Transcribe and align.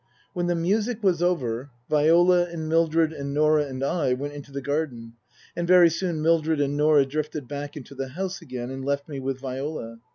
When 0.33 0.47
the 0.47 0.55
music 0.55 1.03
was 1.03 1.21
over 1.21 1.69
Viola 1.87 2.47
and 2.49 2.67
Mildred 2.67 3.13
and 3.13 3.35
Norah 3.35 3.67
and 3.67 3.83
I 3.83 4.13
went 4.13 4.33
into 4.33 4.51
the 4.51 4.59
garden, 4.59 5.13
and 5.55 5.67
very 5.67 5.91
soon 5.91 6.23
Mildred 6.23 6.59
and 6.59 6.75
Norah 6.75 7.05
drifted 7.05 7.47
back 7.47 7.77
into 7.77 7.93
the 7.93 8.07
house 8.07 8.41
again 8.41 8.71
and 8.71 8.83
left 8.83 9.07
me 9.07 9.19
with 9.19 9.37
Viola. 9.39 9.99